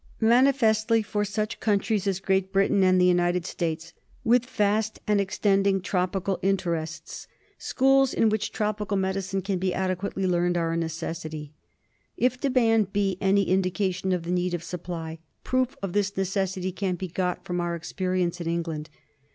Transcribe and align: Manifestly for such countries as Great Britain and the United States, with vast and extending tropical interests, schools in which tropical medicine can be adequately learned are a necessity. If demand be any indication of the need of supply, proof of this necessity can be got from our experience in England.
Manifestly 0.19 1.03
for 1.03 1.23
such 1.23 1.59
countries 1.59 2.07
as 2.07 2.19
Great 2.19 2.51
Britain 2.51 2.83
and 2.83 2.99
the 2.99 3.05
United 3.05 3.45
States, 3.45 3.93
with 4.23 4.47
vast 4.47 4.97
and 5.05 5.21
extending 5.21 5.79
tropical 5.79 6.39
interests, 6.41 7.27
schools 7.59 8.11
in 8.11 8.27
which 8.29 8.51
tropical 8.51 8.97
medicine 8.97 9.43
can 9.43 9.59
be 9.59 9.75
adequately 9.75 10.25
learned 10.25 10.57
are 10.57 10.71
a 10.71 10.75
necessity. 10.77 11.53
If 12.17 12.41
demand 12.41 12.91
be 12.91 13.19
any 13.21 13.43
indication 13.43 14.11
of 14.11 14.23
the 14.23 14.31
need 14.31 14.55
of 14.55 14.63
supply, 14.63 15.19
proof 15.43 15.77
of 15.83 15.93
this 15.93 16.17
necessity 16.17 16.71
can 16.71 16.95
be 16.95 17.07
got 17.07 17.45
from 17.45 17.61
our 17.61 17.75
experience 17.75 18.41
in 18.41 18.47
England. 18.49 18.89